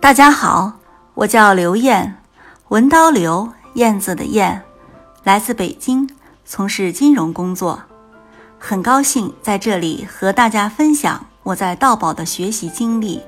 [0.00, 0.72] 大家好，
[1.12, 2.16] 我叫刘燕，
[2.68, 4.62] 文刀刘，燕子的燕，
[5.24, 6.08] 来自北京，
[6.46, 7.82] 从事金融工作，
[8.58, 13.22] 很高兴在这里和大家分享我在道宝的学习经历。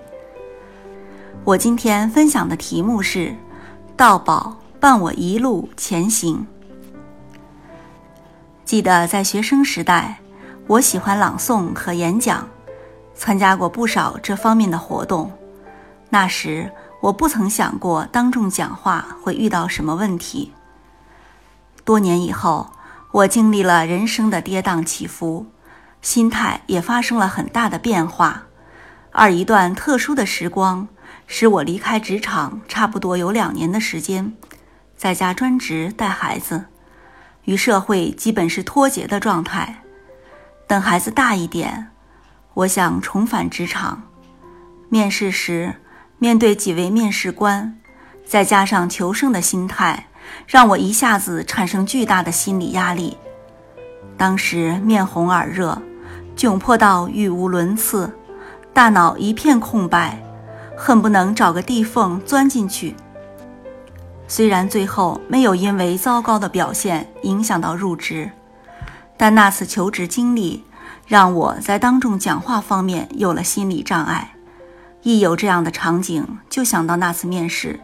[1.45, 3.37] 我今天分享的题目是
[3.95, 6.47] “道宝伴我一路前行”。
[8.65, 10.19] 记得在学生时代，
[10.67, 12.49] 我喜欢朗诵和演讲，
[13.15, 15.31] 参加过不少这方面的活动。
[16.15, 20.53] 那时我不曾想过当众讲话会遇到什么问题。
[21.87, 22.71] 多年以后，
[23.13, 25.47] 我经历了人生的跌宕起伏，
[26.03, 28.43] 心态也发生了很大的变化。
[29.13, 30.87] 而一段特殊的时光，
[31.27, 34.35] 使我离开职场差不多有两年的时间，
[34.95, 36.67] 在家专职带孩子，
[37.45, 39.83] 与社会基本是脱节的状态。
[40.67, 41.91] 等孩子大一点，
[42.53, 44.03] 我想重返职场，
[44.91, 45.77] 面试时。
[46.23, 47.77] 面对几位面试官，
[48.25, 50.07] 再加上求胜的心态，
[50.47, 53.17] 让我一下子产生巨大的心理压力。
[54.17, 55.83] 当时面红耳热，
[56.37, 58.09] 窘迫到语无伦次，
[58.73, 60.23] 大脑一片空白，
[60.79, 62.95] 恨不能找个地缝钻进去。
[64.29, 68.31] 虽然最后没有因为糟糕的表现影响到入职，
[69.17, 70.63] 但那次求职经历
[71.05, 74.37] 让我在当众讲话方面有了心理障碍。
[75.03, 77.81] 一有这样的场景，就想到那次面试，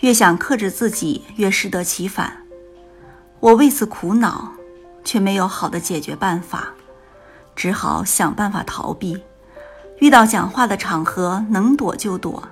[0.00, 2.44] 越想克制自己，越适得其反。
[3.40, 4.52] 我为此苦恼，
[5.04, 6.68] 却没有好的解决办法，
[7.54, 9.22] 只好想办法逃避。
[9.98, 12.42] 遇到讲话的场合，能躲就躲，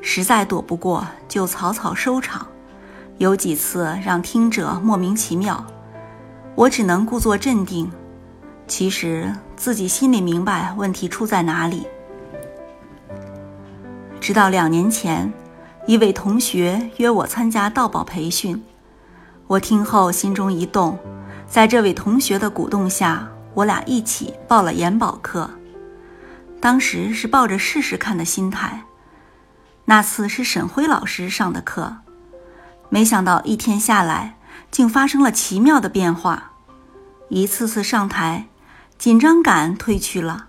[0.00, 2.46] 实在躲不过，就草草收场。
[3.18, 5.64] 有几次让听者莫名其妙，
[6.56, 7.90] 我只能故作镇定，
[8.66, 11.86] 其实自己心里明白问题出在哪里。
[14.26, 15.32] 直到两年前，
[15.86, 18.60] 一位同学约我参加道宝培训，
[19.46, 20.98] 我听后心中一动，
[21.46, 25.48] 在这位同学的鼓动下，我俩一起报了研保课。
[26.60, 28.82] 当时是抱着试试看的心态。
[29.84, 31.98] 那次是沈辉老师上的课，
[32.88, 34.36] 没想到一天下来，
[34.72, 36.50] 竟发生了奇妙的变化。
[37.28, 38.48] 一次次上台，
[38.98, 40.48] 紧张感褪去了。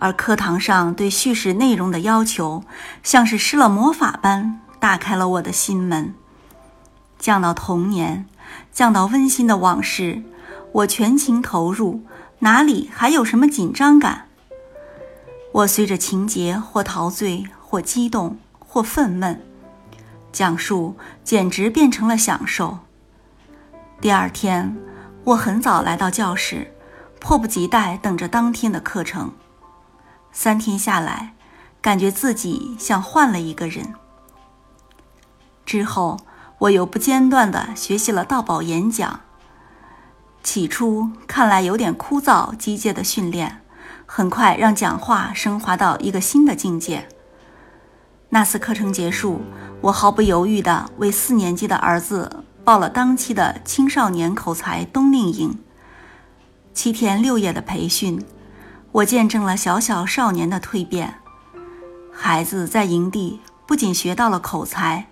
[0.00, 2.62] 而课堂上对叙事内容的要求，
[3.02, 6.14] 像是施了魔法般打开了我的心门，
[7.18, 8.24] 降到童年，
[8.70, 10.22] 降到温馨的往事，
[10.70, 12.04] 我全情投入，
[12.38, 14.28] 哪里还有什么紧张感？
[15.50, 19.38] 我随着情节或陶醉，或激动，或愤懑，
[20.30, 22.78] 讲述简直变成了享受。
[24.00, 24.76] 第二天，
[25.24, 26.72] 我很早来到教室，
[27.18, 29.32] 迫不及待等着当天的课程。
[30.32, 31.34] 三天下来，
[31.80, 33.94] 感觉自己像换了一个人。
[35.66, 36.18] 之后，
[36.58, 39.20] 我又不间断地学习了道宝演讲。
[40.42, 43.60] 起初看来有点枯燥机械的训练，
[44.06, 47.08] 很快让讲话升华到一个新的境界。
[48.30, 49.42] 那次课程结束，
[49.82, 55.58] 我毫不犹豫地为四年级的儿子报了当期的青少年口才冬令营。
[56.72, 58.24] 七天六夜的培训。
[58.90, 61.14] 我见证了小小少年的蜕变，
[62.12, 65.06] 孩子在营地不仅学到了口才，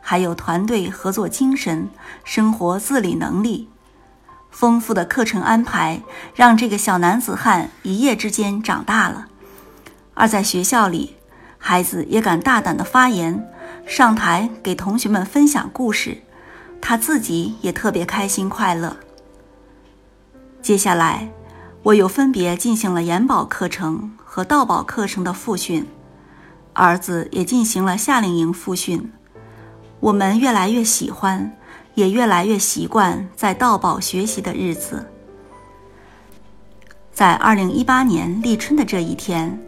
[0.00, 1.88] 还有团队合作精神、
[2.24, 3.68] 生活自理能力。
[4.50, 6.02] 丰富的课程安排
[6.34, 9.26] 让这个小男子汉一夜之间长大了。
[10.12, 11.16] 而在学校里，
[11.56, 13.48] 孩子也敢大胆的发言，
[13.86, 16.18] 上台给同学们分享故事，
[16.82, 18.98] 他自己也特别开心快乐。
[20.60, 21.28] 接下来。
[21.84, 25.84] 我又分别进行了研保课程和道保课程的复训，
[26.74, 29.12] 儿子也进行了夏令营复训。
[29.98, 31.56] 我们越来越喜欢，
[31.94, 35.08] 也越来越习惯在道保学习的日子。
[37.12, 39.60] 在二零一八年立春的这一天，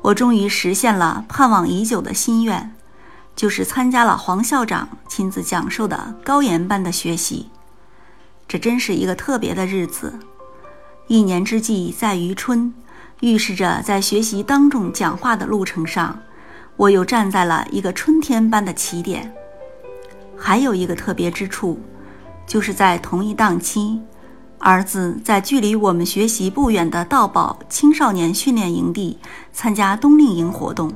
[0.00, 2.72] 我终于实现了盼望已久的心愿，
[3.34, 7.50] 就是参加了黄校长亲自讲授的高研班的学习。
[8.46, 10.14] 这真是一个特别的日子。
[11.08, 12.72] 一年之计在于春，
[13.20, 16.20] 预示着在学习当众讲话的路程上，
[16.76, 19.32] 我又站在了一个春天般的起点。
[20.36, 21.80] 还有一个特别之处，
[22.46, 24.02] 就是在同一档期，
[24.58, 29.18] 儿子在距离我们学习不远的道宝青少年训练营地
[29.50, 30.92] 参加冬令营活动，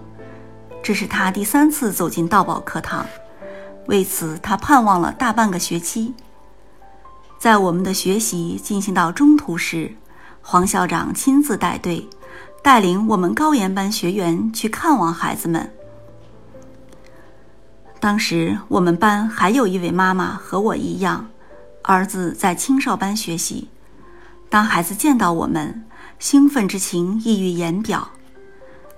[0.82, 3.06] 这是他第三次走进道宝课堂，
[3.86, 6.12] 为此他盼望了大半个学期。
[7.38, 9.96] 在我们的学习进行到中途时，
[10.42, 12.08] 黄校长亲自带队，
[12.62, 15.72] 带领我们高研班学员去看望孩子们。
[18.00, 21.28] 当时我们班还有一位妈妈和我一样，
[21.82, 23.68] 儿子在青少班学习。
[24.50, 25.84] 当孩子见到我们，
[26.18, 28.08] 兴奋之情溢于言表。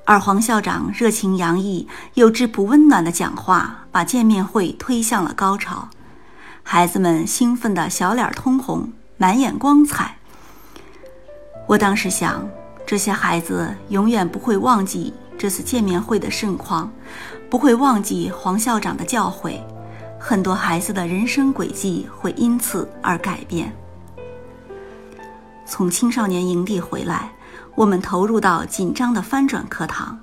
[0.06, 5.88] 而黄校长热情洋溢又质朴温暖的讲话，把见面会推向了高潮。
[6.62, 10.16] 孩子们兴奋的小脸通红，满眼光彩。
[11.66, 12.46] 我当时想，
[12.86, 16.92] 这些孩子永远不会忘记这次见面会的盛况。
[17.50, 19.60] 不会忘记黄校长的教诲，
[20.18, 23.72] 很多孩子的人生轨迹会因此而改变。
[25.64, 27.30] 从青少年营地回来，
[27.76, 30.18] 我们投入到紧张的翻转课堂，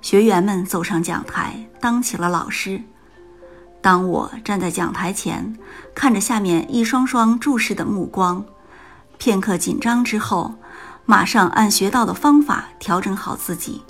[0.00, 2.82] 学员们走上讲台，当起了老师。
[3.80, 5.56] 当我站在讲台前，
[5.94, 8.44] 看着下面一双双注视的目光，
[9.18, 10.52] 片刻紧张之后，
[11.04, 13.82] 马上按学到的方法调整好自己。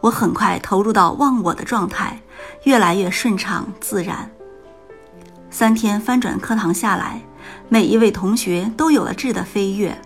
[0.00, 2.20] 我很快投入到忘我的状态，
[2.64, 4.30] 越来越顺畅自然。
[5.50, 7.20] 三天翻转课堂下来，
[7.68, 9.96] 每一位同学都有了质的飞跃，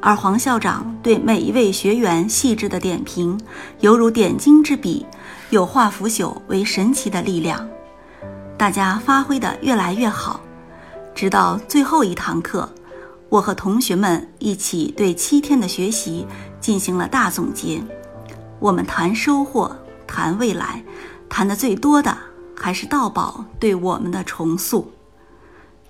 [0.00, 3.40] 而黄校长对每一位学员细致的点评，
[3.80, 5.06] 犹如点睛之笔，
[5.50, 7.66] 有化腐朽为神奇的力量。
[8.58, 10.40] 大家发挥的越来越好，
[11.14, 12.68] 直到最后一堂课，
[13.28, 16.26] 我和同学们一起对七天的学习
[16.60, 17.82] 进行了大总结。
[18.58, 19.76] 我们谈收获，
[20.06, 20.84] 谈未来，
[21.28, 22.16] 谈的最多的
[22.56, 24.92] 还是道宝对我们的重塑。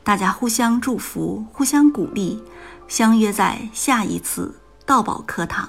[0.02, 2.42] 大家互相祝福，互相鼓励，
[2.88, 4.54] 相约在下一次
[4.84, 5.68] 道宝课堂。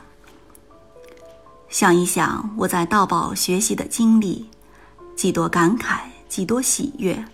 [1.69, 4.49] 想一想我在道宝学习的经历，
[5.15, 5.99] 几多感慨，
[6.29, 7.25] 几多喜悦。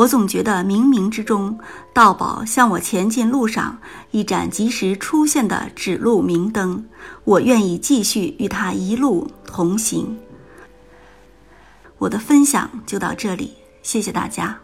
[0.00, 1.58] 我总觉得冥冥之中，
[1.92, 3.78] 道宝向我前进路上
[4.12, 6.86] 一盏及时出现的指路明灯，
[7.24, 10.18] 我愿意继续与他一路同行。
[11.98, 14.60] 我的分享就到这里，谢谢大家。